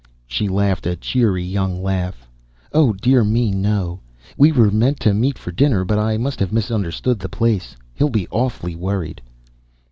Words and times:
She 0.25 0.47
laughed, 0.47 0.87
a 0.87 0.95
cheery 0.95 1.43
young 1.43 1.83
laugh. 1.83 2.27
"Oh, 2.73 2.91
dear 2.91 3.23
me, 3.23 3.51
no. 3.51 3.99
We 4.35 4.51
were 4.51 4.71
to 4.71 5.13
meet 5.13 5.37
for 5.37 5.51
dinner 5.51 5.85
but 5.85 5.99
I 5.99 6.17
must 6.17 6.39
have 6.39 6.51
misunderstood 6.51 7.19
the 7.19 7.29
place. 7.29 7.77
He'll 7.93 8.09
be 8.09 8.27
awfully 8.31 8.75
worried." 8.75 9.21